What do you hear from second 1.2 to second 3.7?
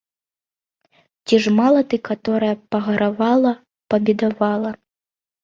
Ці ж мала ты каторая пагаравала,